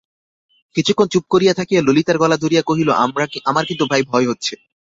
কিছুক্ষণ 0.75 1.07
চুপ 1.07 1.23
করিয়া 1.29 1.53
থাকিয়া 1.53 1.81
ললিতার 1.81 2.17
গলা 2.17 2.37
ধরিয়া 2.37 2.63
কহিল, 2.65 2.89
আমার 3.45 3.63
কিন্তু 3.67 3.83
ভাই 3.85 4.01
ভয় 4.03 4.25
হচ্ছে। 4.27 4.53